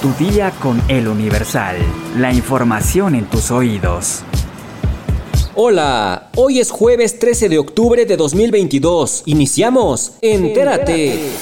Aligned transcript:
Tu 0.00 0.14
día 0.14 0.50
con 0.62 0.80
el 0.88 1.08
Universal. 1.08 1.76
La 2.16 2.32
información 2.32 3.14
en 3.14 3.26
tus 3.26 3.50
oídos. 3.50 4.22
Hola, 5.54 6.30
hoy 6.36 6.58
es 6.58 6.70
jueves 6.70 7.18
13 7.18 7.50
de 7.50 7.58
octubre 7.58 8.06
de 8.06 8.16
2022. 8.16 9.24
Iniciamos. 9.26 10.12
Entérate. 10.22 11.32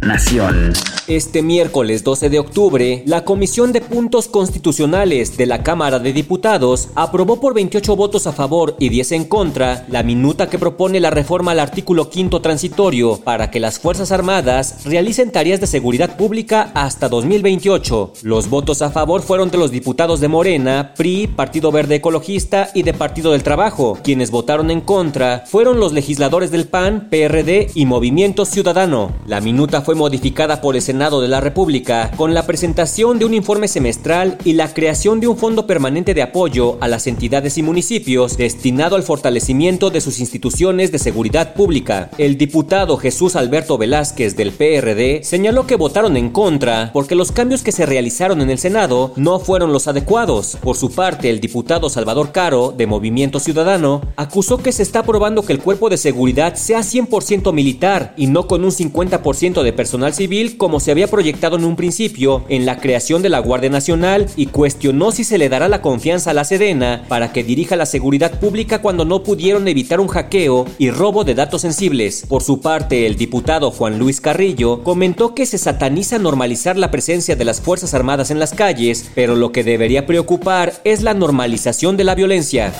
Nación. 0.00 0.72
Este 1.12 1.42
miércoles 1.42 2.04
12 2.04 2.30
de 2.30 2.38
octubre, 2.38 3.02
la 3.04 3.22
Comisión 3.26 3.70
de 3.72 3.82
Puntos 3.82 4.28
Constitucionales 4.28 5.36
de 5.36 5.44
la 5.44 5.62
Cámara 5.62 5.98
de 5.98 6.14
Diputados 6.14 6.88
aprobó 6.94 7.38
por 7.38 7.52
28 7.52 7.96
votos 7.96 8.26
a 8.26 8.32
favor 8.32 8.76
y 8.78 8.88
10 8.88 9.12
en 9.12 9.24
contra 9.26 9.84
la 9.90 10.02
minuta 10.02 10.48
que 10.48 10.58
propone 10.58 11.00
la 11.00 11.10
reforma 11.10 11.52
al 11.52 11.60
artículo 11.60 12.08
5 12.10 12.40
transitorio 12.40 13.18
para 13.18 13.50
que 13.50 13.60
las 13.60 13.78
Fuerzas 13.78 14.10
Armadas 14.10 14.86
realicen 14.86 15.30
tareas 15.30 15.60
de 15.60 15.66
seguridad 15.66 16.16
pública 16.16 16.72
hasta 16.72 17.10
2028. 17.10 18.14
Los 18.22 18.48
votos 18.48 18.80
a 18.80 18.90
favor 18.90 19.20
fueron 19.20 19.50
de 19.50 19.58
los 19.58 19.70
diputados 19.70 20.18
de 20.18 20.28
Morena, 20.28 20.94
PRI, 20.96 21.26
Partido 21.26 21.70
Verde 21.70 21.96
Ecologista 21.96 22.70
y 22.72 22.84
de 22.84 22.94
Partido 22.94 23.32
del 23.32 23.42
Trabajo. 23.42 23.98
Quienes 24.02 24.30
votaron 24.30 24.70
en 24.70 24.80
contra 24.80 25.44
fueron 25.46 25.78
los 25.78 25.92
legisladores 25.92 26.50
del 26.50 26.68
PAN, 26.68 27.08
PRD 27.10 27.70
y 27.74 27.84
Movimiento 27.84 28.46
Ciudadano. 28.46 29.12
La 29.26 29.42
minuta 29.42 29.82
fue 29.82 29.94
modificada 29.94 30.62
por 30.62 30.74
el 30.74 30.80
Senado 30.80 31.01
de 31.02 31.26
la 31.26 31.40
República 31.40 32.12
con 32.16 32.32
la 32.32 32.46
presentación 32.46 33.18
de 33.18 33.24
un 33.24 33.34
informe 33.34 33.66
semestral 33.66 34.38
y 34.44 34.52
la 34.52 34.72
creación 34.72 35.18
de 35.18 35.26
un 35.26 35.36
fondo 35.36 35.66
permanente 35.66 36.14
de 36.14 36.22
apoyo 36.22 36.78
a 36.80 36.86
las 36.86 37.08
entidades 37.08 37.58
y 37.58 37.62
municipios 37.64 38.36
destinado 38.36 38.94
al 38.94 39.02
fortalecimiento 39.02 39.90
de 39.90 40.00
sus 40.00 40.20
instituciones 40.20 40.92
de 40.92 41.00
seguridad 41.00 41.54
pública. 41.54 42.08
El 42.18 42.38
diputado 42.38 42.96
Jesús 42.98 43.34
Alberto 43.34 43.78
Velázquez 43.78 44.36
del 44.36 44.52
PRD 44.52 45.24
señaló 45.24 45.66
que 45.66 45.74
votaron 45.74 46.16
en 46.16 46.30
contra 46.30 46.90
porque 46.92 47.16
los 47.16 47.32
cambios 47.32 47.64
que 47.64 47.72
se 47.72 47.84
realizaron 47.84 48.40
en 48.40 48.50
el 48.50 48.60
Senado 48.60 49.12
no 49.16 49.40
fueron 49.40 49.72
los 49.72 49.88
adecuados. 49.88 50.56
Por 50.62 50.76
su 50.76 50.92
parte, 50.92 51.30
el 51.30 51.40
diputado 51.40 51.90
Salvador 51.90 52.30
Caro, 52.30 52.72
de 52.76 52.86
Movimiento 52.86 53.40
Ciudadano, 53.40 54.02
acusó 54.14 54.58
que 54.58 54.70
se 54.70 54.84
está 54.84 55.02
probando 55.02 55.42
que 55.42 55.52
el 55.52 55.58
cuerpo 55.58 55.90
de 55.90 55.96
seguridad 55.96 56.54
sea 56.54 56.78
100% 56.80 57.52
militar 57.52 58.14
y 58.16 58.28
no 58.28 58.46
con 58.46 58.64
un 58.64 58.70
50% 58.70 59.64
de 59.64 59.72
personal 59.72 60.14
civil 60.14 60.56
como 60.56 60.78
se 60.82 60.90
había 60.90 61.06
proyectado 61.06 61.56
en 61.56 61.64
un 61.64 61.76
principio 61.76 62.44
en 62.48 62.66
la 62.66 62.80
creación 62.80 63.22
de 63.22 63.28
la 63.28 63.38
Guardia 63.38 63.70
Nacional 63.70 64.26
y 64.36 64.46
cuestionó 64.46 65.12
si 65.12 65.22
se 65.22 65.38
le 65.38 65.48
dará 65.48 65.68
la 65.68 65.80
confianza 65.80 66.30
a 66.30 66.34
la 66.34 66.44
Sedena 66.44 67.04
para 67.08 67.32
que 67.32 67.44
dirija 67.44 67.76
la 67.76 67.86
seguridad 67.86 68.40
pública 68.40 68.82
cuando 68.82 69.04
no 69.04 69.22
pudieron 69.22 69.68
evitar 69.68 70.00
un 70.00 70.08
hackeo 70.08 70.66
y 70.78 70.90
robo 70.90 71.22
de 71.22 71.34
datos 71.34 71.62
sensibles. 71.62 72.26
Por 72.28 72.42
su 72.42 72.60
parte, 72.60 73.06
el 73.06 73.16
diputado 73.16 73.70
Juan 73.70 73.98
Luis 73.98 74.20
Carrillo 74.20 74.82
comentó 74.82 75.34
que 75.34 75.46
se 75.46 75.56
sataniza 75.56 76.18
normalizar 76.18 76.76
la 76.76 76.90
presencia 76.90 77.36
de 77.36 77.44
las 77.44 77.60
Fuerzas 77.60 77.94
Armadas 77.94 78.32
en 78.32 78.40
las 78.40 78.52
calles, 78.52 79.08
pero 79.14 79.36
lo 79.36 79.52
que 79.52 79.62
debería 79.62 80.04
preocupar 80.04 80.72
es 80.82 81.02
la 81.02 81.14
normalización 81.14 81.96
de 81.96 82.04
la 82.04 82.16
violencia. 82.16 82.72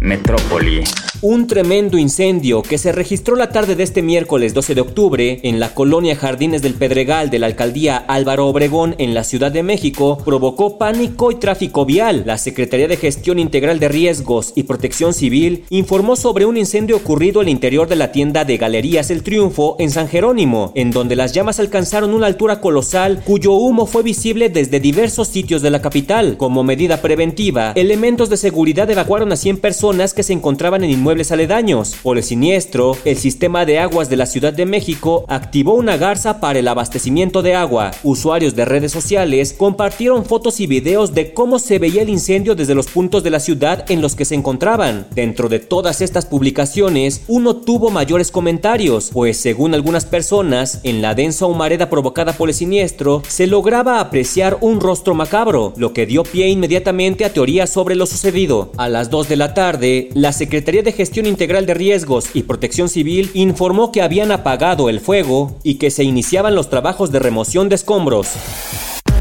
Metrópoli. 0.00 0.84
Un 1.22 1.46
tremendo 1.46 1.98
incendio 1.98 2.62
que 2.62 2.78
se 2.78 2.92
registró 2.92 3.36
la 3.36 3.50
tarde 3.50 3.76
de 3.76 3.82
este 3.82 4.00
miércoles 4.00 4.54
12 4.54 4.74
de 4.74 4.80
octubre 4.80 5.40
en 5.42 5.60
la 5.60 5.74
colonia 5.74 6.16
Jardines 6.16 6.62
del 6.62 6.72
Pedregal 6.72 7.28
de 7.28 7.38
la 7.38 7.46
alcaldía 7.46 7.98
Álvaro 7.98 8.46
Obregón 8.46 8.94
en 8.96 9.12
la 9.12 9.22
Ciudad 9.22 9.52
de 9.52 9.62
México 9.62 10.16
provocó 10.24 10.78
pánico 10.78 11.30
y 11.30 11.34
tráfico 11.34 11.84
vial. 11.84 12.22
La 12.24 12.38
Secretaría 12.38 12.88
de 12.88 12.96
Gestión 12.96 13.38
Integral 13.38 13.78
de 13.78 13.88
Riesgos 13.88 14.54
y 14.54 14.62
Protección 14.62 15.12
Civil 15.12 15.64
informó 15.68 16.16
sobre 16.16 16.46
un 16.46 16.56
incendio 16.56 16.96
ocurrido 16.96 17.40
al 17.40 17.50
interior 17.50 17.86
de 17.86 17.96
la 17.96 18.12
tienda 18.12 18.46
de 18.46 18.56
Galerías 18.56 19.10
El 19.10 19.22
Triunfo 19.22 19.76
en 19.78 19.90
San 19.90 20.08
Jerónimo, 20.08 20.72
en 20.74 20.90
donde 20.90 21.16
las 21.16 21.34
llamas 21.34 21.60
alcanzaron 21.60 22.14
una 22.14 22.28
altura 22.28 22.62
colosal 22.62 23.22
cuyo 23.26 23.52
humo 23.52 23.84
fue 23.84 24.02
visible 24.02 24.48
desde 24.48 24.80
diversos 24.80 25.28
sitios 25.28 25.60
de 25.60 25.68
la 25.68 25.82
capital. 25.82 26.38
Como 26.38 26.64
medida 26.64 27.02
preventiva, 27.02 27.72
elementos 27.76 28.30
de 28.30 28.38
seguridad 28.38 28.88
evacuaron 28.88 29.30
a 29.32 29.36
100 29.36 29.58
personas 29.58 30.14
que 30.14 30.22
se 30.22 30.32
encontraban 30.32 30.82
en 30.82 30.88
inmuebles 30.88 31.09
aledaños. 31.30 31.96
Por 32.02 32.18
el 32.18 32.24
siniestro, 32.24 32.96
el 33.04 33.16
sistema 33.16 33.64
de 33.64 33.78
aguas 33.78 34.08
de 34.08 34.16
la 34.16 34.26
Ciudad 34.26 34.52
de 34.52 34.66
México 34.66 35.24
activó 35.28 35.74
una 35.74 35.96
garza 35.96 36.40
para 36.40 36.58
el 36.58 36.68
abastecimiento 36.68 37.42
de 37.42 37.54
agua. 37.54 37.90
Usuarios 38.02 38.54
de 38.54 38.64
redes 38.64 38.92
sociales 38.92 39.52
compartieron 39.52 40.24
fotos 40.24 40.60
y 40.60 40.66
videos 40.66 41.14
de 41.14 41.34
cómo 41.34 41.58
se 41.58 41.78
veía 41.78 42.02
el 42.02 42.08
incendio 42.08 42.54
desde 42.54 42.74
los 42.74 42.86
puntos 42.86 43.22
de 43.22 43.30
la 43.30 43.40
ciudad 43.40 43.90
en 43.90 44.00
los 44.00 44.14
que 44.14 44.24
se 44.24 44.34
encontraban. 44.34 45.06
Dentro 45.14 45.48
de 45.48 45.58
todas 45.58 46.00
estas 46.00 46.26
publicaciones, 46.26 47.22
uno 47.28 47.56
tuvo 47.56 47.90
mayores 47.90 48.30
comentarios, 48.30 49.10
pues 49.12 49.36
según 49.36 49.74
algunas 49.74 50.04
personas, 50.04 50.80
en 50.84 51.02
la 51.02 51.14
densa 51.14 51.46
humareda 51.46 51.90
provocada 51.90 52.32
por 52.34 52.48
el 52.48 52.54
siniestro, 52.54 53.22
se 53.26 53.46
lograba 53.46 54.00
apreciar 54.00 54.58
un 54.60 54.80
rostro 54.80 55.14
macabro, 55.14 55.72
lo 55.76 55.92
que 55.92 56.06
dio 56.06 56.22
pie 56.22 56.48
inmediatamente 56.48 57.24
a 57.24 57.32
teorías 57.32 57.70
sobre 57.70 57.96
lo 57.96 58.06
sucedido. 58.06 58.72
A 58.76 58.88
las 58.88 59.10
2 59.10 59.28
de 59.28 59.36
la 59.36 59.54
tarde, 59.54 60.08
la 60.14 60.32
Secretaría 60.32 60.82
de 60.82 60.92
Gestión 61.00 61.24
Integral 61.24 61.64
de 61.64 61.72
Riesgos 61.72 62.28
y 62.34 62.42
Protección 62.42 62.90
Civil 62.90 63.30
informó 63.32 63.90
que 63.90 64.02
habían 64.02 64.30
apagado 64.32 64.90
el 64.90 65.00
fuego 65.00 65.58
y 65.62 65.76
que 65.76 65.90
se 65.90 66.04
iniciaban 66.04 66.54
los 66.54 66.68
trabajos 66.68 67.10
de 67.10 67.18
remoción 67.18 67.70
de 67.70 67.76
escombros. 67.76 68.28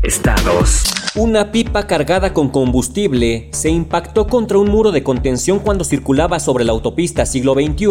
Estados. 0.04 0.99
Una 1.20 1.52
pipa 1.52 1.86
cargada 1.86 2.34
con 2.34 2.48
combustible 2.48 3.50
se 3.52 3.70
impactó 3.70 4.26
contra 4.28 4.58
un 4.58 4.70
muro 4.70 4.94
de 4.94 5.04
contención 5.04 5.60
cuando 5.60 5.84
circulaba 5.84 6.40
sobre 6.40 6.64
la 6.64 6.72
autopista 6.72 7.26
siglo 7.26 7.56
XXI 7.56 7.88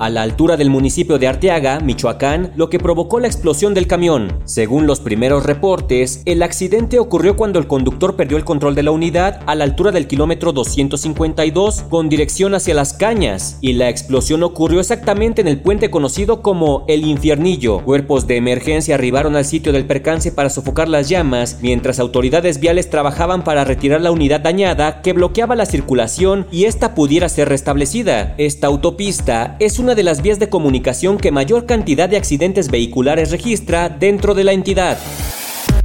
a 0.00 0.10
la 0.10 0.22
altura 0.22 0.56
del 0.56 0.68
municipio 0.68 1.16
de 1.16 1.28
Arteaga, 1.28 1.78
Michoacán, 1.78 2.50
lo 2.56 2.68
que 2.68 2.80
provocó 2.80 3.20
la 3.20 3.28
explosión 3.28 3.72
del 3.72 3.86
camión. 3.86 4.40
Según 4.46 4.88
los 4.88 4.98
primeros 4.98 5.46
reportes, 5.46 6.22
el 6.24 6.42
accidente 6.42 6.98
ocurrió 6.98 7.36
cuando 7.36 7.60
el 7.60 7.68
conductor 7.68 8.16
perdió 8.16 8.36
el 8.36 8.44
control 8.44 8.74
de 8.74 8.82
la 8.82 8.90
unidad 8.90 9.42
a 9.46 9.54
la 9.54 9.62
altura 9.62 9.92
del 9.92 10.08
kilómetro 10.08 10.52
252 10.52 11.82
con 11.82 12.08
dirección 12.08 12.52
hacia 12.56 12.74
las 12.74 12.94
cañas 12.94 13.58
y 13.60 13.74
la 13.74 13.90
explosión 13.90 14.42
ocurrió 14.42 14.80
exactamente 14.80 15.40
en 15.40 15.46
el 15.46 15.60
puente 15.60 15.88
conocido 15.88 16.42
como 16.42 16.84
el 16.88 17.06
Infiernillo. 17.06 17.84
Cuerpos 17.84 18.26
de 18.26 18.38
emergencia 18.38 18.96
arribaron 18.96 19.36
al 19.36 19.44
sitio 19.44 19.70
del 19.70 19.86
percance 19.86 20.32
para 20.32 20.50
sofocar 20.50 20.88
las 20.88 21.08
llamas 21.08 21.58
mientras 21.62 22.00
autoridades 22.00 22.58
viales 22.58 22.71
trabajaban 22.80 23.44
para 23.44 23.64
retirar 23.64 24.00
la 24.00 24.10
unidad 24.10 24.40
dañada 24.40 25.02
que 25.02 25.12
bloqueaba 25.12 25.54
la 25.54 25.66
circulación 25.66 26.46
y 26.50 26.64
esta 26.64 26.94
pudiera 26.94 27.28
ser 27.28 27.48
restablecida. 27.48 28.34
Esta 28.38 28.66
autopista 28.66 29.56
es 29.58 29.78
una 29.78 29.94
de 29.94 30.02
las 30.02 30.22
vías 30.22 30.38
de 30.38 30.48
comunicación 30.48 31.18
que 31.18 31.30
mayor 31.30 31.66
cantidad 31.66 32.08
de 32.08 32.16
accidentes 32.16 32.70
vehiculares 32.70 33.30
registra 33.30 33.88
dentro 33.88 34.34
de 34.34 34.44
la 34.44 34.52
entidad. 34.52 34.98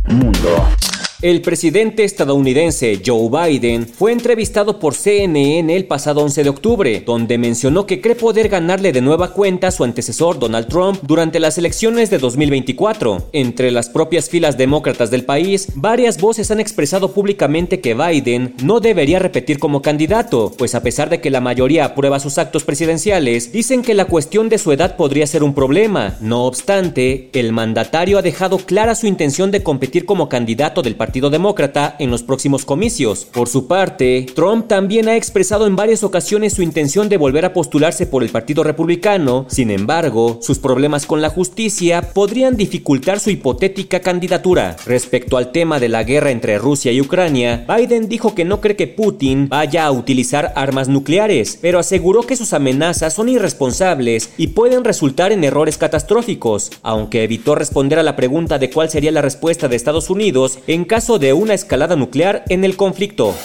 Mundo. 0.08 0.87
El 1.24 1.42
presidente 1.42 2.04
estadounidense 2.04 3.02
Joe 3.04 3.28
Biden 3.32 3.88
fue 3.88 4.12
entrevistado 4.12 4.78
por 4.78 4.94
CNN 4.94 5.76
el 5.76 5.86
pasado 5.86 6.22
11 6.22 6.44
de 6.44 6.50
octubre, 6.50 7.04
donde 7.04 7.40
mencionó 7.40 7.88
que 7.88 8.02
cree 8.02 8.14
poder 8.14 8.50
ganarle 8.50 8.92
de 8.92 9.02
nueva 9.02 9.34
cuenta 9.34 9.70
a 9.70 9.72
su 9.72 9.84
antecesor 9.84 10.38
Donald 10.38 10.68
Trump 10.68 11.00
durante 11.02 11.40
las 11.40 11.58
elecciones 11.58 12.12
de 12.12 12.20
2024. 12.20 13.30
Entre 13.32 13.72
las 13.72 13.90
propias 13.90 14.30
filas 14.30 14.60
demócratas 14.60 15.10
del 15.10 15.26
país, 15.26 15.70
varias 15.74 16.22
voces 16.22 16.52
han 16.52 16.60
expresado 16.60 17.12
públicamente 17.12 17.80
que 17.80 17.96
Biden 17.96 18.54
no 18.62 18.80
debería 18.80 19.18
repetir 19.18 19.58
como 19.58 19.82
candidato, 19.82 20.54
pues 20.56 20.76
a 20.76 20.84
pesar 20.84 21.10
de 21.10 21.20
que 21.20 21.32
la 21.32 21.42
mayoría 21.42 21.86
aprueba 21.86 22.20
sus 22.20 22.38
actos 22.38 22.64
presidenciales, 22.64 23.52
dicen 23.52 23.82
que 23.82 23.96
la 23.96 24.06
cuestión 24.06 24.50
de 24.50 24.60
su 24.60 24.72
edad 24.72 24.96
podría 24.96 25.26
ser 25.26 25.42
un 25.42 25.56
problema. 25.56 26.16
No 26.22 26.46
obstante, 26.46 27.32
el 27.34 27.54
mandatario 27.54 28.20
ha 28.20 28.22
dejado 28.22 28.60
clara 28.60 28.94
su 28.94 29.08
intención 29.08 29.50
de 29.50 29.64
competir 29.64 30.06
como 30.06 30.30
candidato 30.30 30.84
del 30.84 30.96
partido 30.96 31.07
Partido 31.08 31.30
Demócrata 31.30 31.96
en 32.00 32.12
los 32.12 32.22
próximos 32.22 32.66
comicios. 32.66 33.24
Por 33.24 33.48
su 33.48 33.66
parte, 33.66 34.26
Trump 34.36 34.68
también 34.68 35.08
ha 35.08 35.16
expresado 35.16 35.66
en 35.66 35.78
varias 35.78 36.04
ocasiones 36.04 36.52
su 36.52 36.62
intención 36.62 37.08
de 37.08 37.16
volver 37.16 37.46
a 37.46 37.54
postularse 37.54 38.08
por 38.08 38.24
el 38.24 38.30
Partido 38.30 38.62
Republicano. 38.62 39.46
Sin 39.48 39.72
embargo, 39.72 40.40
sus 40.42 40.60
problemas 40.60 41.06
con 41.06 41.22
la 41.22 41.30
justicia 41.30 42.02
podrían 42.02 42.58
dificultar 42.58 43.22
su 43.22 43.30
hipotética 43.30 44.02
candidatura. 44.02 44.76
Respecto 44.86 45.38
al 45.38 45.54
tema 45.54 45.80
de 45.80 45.88
la 45.88 46.04
guerra 46.04 46.32
entre 46.32 46.58
Rusia 46.58 46.92
y 46.92 47.00
Ucrania, 47.00 47.66
Biden 47.74 48.10
dijo 48.10 48.36
que 48.36 48.44
no 48.44 48.60
cree 48.60 48.76
que 48.76 48.88
Putin 48.88 49.48
vaya 49.48 49.86
a 49.86 49.92
utilizar 49.94 50.52
armas 50.58 50.90
nucleares, 50.90 51.58
pero 51.62 51.80
aseguró 51.80 52.24
que 52.24 52.36
sus 52.36 52.52
amenazas 52.52 53.14
son 53.14 53.30
irresponsables 53.30 54.32
y 54.38 54.48
pueden 54.48 54.84
resultar 54.84 55.32
en 55.32 55.46
errores 55.46 55.78
catastróficos, 55.78 56.70
aunque 56.84 57.24
evitó 57.24 57.56
responder 57.56 57.98
a 57.98 58.04
la 58.04 58.18
pregunta 58.18 58.60
de 58.60 58.70
cuál 58.70 58.90
sería 58.90 59.14
la 59.14 59.22
respuesta 59.22 59.70
de 59.70 59.78
Estados 59.78 60.10
Unidos 60.10 60.60
en 60.68 60.84
caso 60.84 60.97
de 60.98 61.32
una 61.32 61.54
escalada 61.54 61.96
nuclear 61.96 62.44
en 62.50 62.66
el 62.66 62.76
conflicto. 62.76 63.36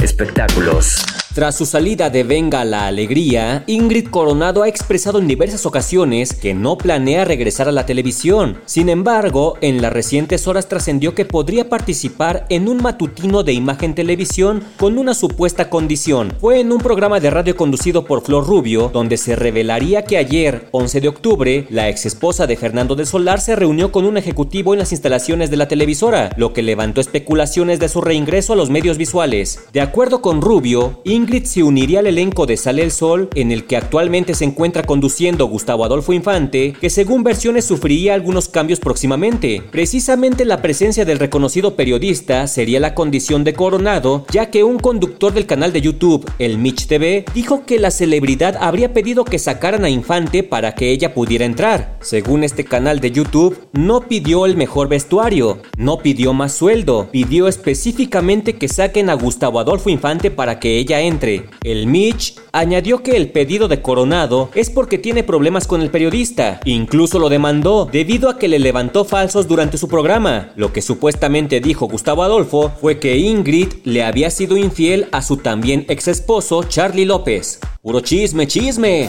Espectáculos. 0.00 1.04
Tras 1.36 1.54
su 1.54 1.66
salida 1.66 2.08
de 2.08 2.24
Venga 2.24 2.64
la 2.64 2.86
Alegría, 2.86 3.62
Ingrid 3.66 4.08
Coronado 4.08 4.62
ha 4.62 4.68
expresado 4.68 5.18
en 5.18 5.28
diversas 5.28 5.66
ocasiones 5.66 6.32
que 6.32 6.54
no 6.54 6.78
planea 6.78 7.26
regresar 7.26 7.68
a 7.68 7.72
la 7.72 7.84
televisión. 7.84 8.56
Sin 8.64 8.88
embargo, 8.88 9.58
en 9.60 9.82
las 9.82 9.92
recientes 9.92 10.48
horas 10.48 10.66
trascendió 10.66 11.14
que 11.14 11.26
podría 11.26 11.68
participar 11.68 12.46
en 12.48 12.70
un 12.70 12.78
matutino 12.78 13.42
de 13.42 13.52
imagen 13.52 13.94
televisión 13.94 14.64
con 14.78 14.96
una 14.96 15.12
supuesta 15.12 15.68
condición. 15.68 16.32
Fue 16.40 16.58
en 16.58 16.72
un 16.72 16.78
programa 16.78 17.20
de 17.20 17.28
radio 17.28 17.54
conducido 17.54 18.06
por 18.06 18.22
Flor 18.22 18.46
Rubio, 18.46 18.88
donde 18.90 19.18
se 19.18 19.36
revelaría 19.36 20.06
que 20.06 20.16
ayer, 20.16 20.68
11 20.70 21.02
de 21.02 21.08
octubre, 21.08 21.66
la 21.68 21.90
ex 21.90 22.06
esposa 22.06 22.46
de 22.46 22.56
Fernando 22.56 22.96
del 22.96 23.06
Solar 23.06 23.42
se 23.42 23.56
reunió 23.56 23.92
con 23.92 24.06
un 24.06 24.16
ejecutivo 24.16 24.72
en 24.72 24.78
las 24.78 24.92
instalaciones 24.92 25.50
de 25.50 25.58
la 25.58 25.68
televisora, 25.68 26.30
lo 26.38 26.54
que 26.54 26.62
levantó 26.62 27.02
especulaciones 27.02 27.78
de 27.78 27.90
su 27.90 28.00
reingreso 28.00 28.54
a 28.54 28.56
los 28.56 28.70
medios 28.70 28.96
visuales. 28.96 29.60
De 29.74 29.82
acuerdo 29.82 30.22
con 30.22 30.40
Rubio, 30.40 31.02
Ingrid 31.04 31.25
Ingrid 31.26 31.44
se 31.44 31.64
uniría 31.64 31.98
al 31.98 32.06
elenco 32.06 32.46
de 32.46 32.56
Sale 32.56 32.84
el 32.84 32.92
Sol, 32.92 33.28
en 33.34 33.50
el 33.50 33.64
que 33.64 33.76
actualmente 33.76 34.32
se 34.32 34.44
encuentra 34.44 34.84
conduciendo 34.84 35.46
Gustavo 35.46 35.84
Adolfo 35.84 36.12
Infante, 36.12 36.74
que 36.80 36.88
según 36.88 37.24
versiones 37.24 37.64
sufriría 37.64 38.14
algunos 38.14 38.48
cambios 38.48 38.78
próximamente. 38.78 39.60
Precisamente 39.72 40.44
la 40.44 40.62
presencia 40.62 41.04
del 41.04 41.18
reconocido 41.18 41.74
periodista 41.74 42.46
sería 42.46 42.78
la 42.78 42.94
condición 42.94 43.42
de 43.42 43.54
Coronado, 43.54 44.24
ya 44.30 44.50
que 44.52 44.62
un 44.62 44.78
conductor 44.78 45.32
del 45.34 45.46
canal 45.46 45.72
de 45.72 45.80
YouTube, 45.80 46.30
el 46.38 46.58
Mitch 46.58 46.86
TV, 46.86 47.24
dijo 47.34 47.66
que 47.66 47.80
la 47.80 47.90
celebridad 47.90 48.56
habría 48.60 48.92
pedido 48.92 49.24
que 49.24 49.40
sacaran 49.40 49.84
a 49.84 49.90
Infante 49.90 50.44
para 50.44 50.76
que 50.76 50.92
ella 50.92 51.12
pudiera 51.12 51.44
entrar. 51.44 51.98
Según 52.02 52.44
este 52.44 52.64
canal 52.64 53.00
de 53.00 53.10
YouTube, 53.10 53.58
no 53.72 54.02
pidió 54.02 54.46
el 54.46 54.56
mejor 54.56 54.86
vestuario, 54.86 55.58
no 55.76 55.98
pidió 55.98 56.32
más 56.34 56.52
sueldo, 56.52 57.08
pidió 57.10 57.48
específicamente 57.48 58.52
que 58.52 58.68
saquen 58.68 59.10
a 59.10 59.14
Gustavo 59.14 59.58
Adolfo 59.58 59.90
Infante 59.90 60.30
para 60.30 60.60
que 60.60 60.78
ella 60.78 61.00
entre 61.00 61.15
el 61.62 61.86
Mitch 61.86 62.34
añadió 62.52 63.02
que 63.02 63.16
el 63.16 63.30
pedido 63.30 63.68
de 63.68 63.80
Coronado 63.80 64.50
es 64.54 64.68
porque 64.70 64.98
tiene 64.98 65.24
problemas 65.24 65.66
con 65.66 65.80
el 65.80 65.90
periodista. 65.90 66.60
Incluso 66.64 67.18
lo 67.18 67.28
demandó 67.28 67.86
debido 67.86 68.28
a 68.28 68.38
que 68.38 68.48
le 68.48 68.58
levantó 68.58 69.04
falsos 69.04 69.48
durante 69.48 69.78
su 69.78 69.88
programa. 69.88 70.52
Lo 70.56 70.72
que 70.72 70.82
supuestamente 70.82 71.60
dijo 71.60 71.88
Gustavo 71.88 72.22
Adolfo 72.22 72.72
fue 72.80 72.98
que 72.98 73.16
Ingrid 73.16 73.68
le 73.84 74.04
había 74.04 74.30
sido 74.30 74.56
infiel 74.56 75.08
a 75.12 75.22
su 75.22 75.38
también 75.38 75.86
ex 75.88 76.08
esposo 76.08 76.64
Charlie 76.64 77.06
López. 77.06 77.60
Puro 77.82 78.00
chisme, 78.00 78.46
chisme. 78.46 79.08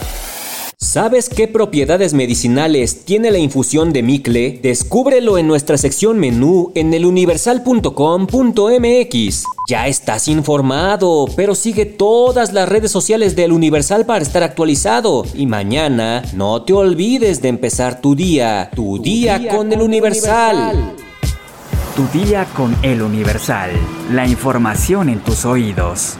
¿Sabes 0.80 1.28
qué 1.28 1.48
propiedades 1.48 2.14
medicinales 2.14 3.04
tiene 3.04 3.32
la 3.32 3.38
infusión 3.38 3.92
de 3.92 4.04
Micle? 4.04 4.60
Descúbrelo 4.62 5.36
en 5.36 5.48
nuestra 5.48 5.76
sección 5.76 6.20
menú 6.20 6.70
en 6.76 6.94
eluniversal.com.mx. 6.94 9.44
Ya 9.68 9.88
estás 9.88 10.28
informado, 10.28 11.26
pero 11.34 11.56
sigue 11.56 11.84
todas 11.84 12.52
las 12.52 12.68
redes 12.68 12.92
sociales 12.92 13.34
del 13.34 13.50
Universal 13.50 14.06
para 14.06 14.22
estar 14.22 14.44
actualizado. 14.44 15.24
Y 15.34 15.46
mañana 15.46 16.22
no 16.34 16.62
te 16.62 16.74
olvides 16.74 17.42
de 17.42 17.48
empezar 17.48 18.00
tu 18.00 18.14
día, 18.14 18.70
tu, 18.72 19.02
día, 19.02 19.48
con, 19.48 19.72
el 19.72 19.82
Universal. 19.82 20.94
Tu 21.96 22.06
día 22.16 22.46
con 22.56 22.76
el 22.82 23.02
Universal. 23.02 23.72
La 24.12 24.28
información 24.28 25.08
en 25.08 25.18
tus 25.24 25.44
oídos. 25.44 26.18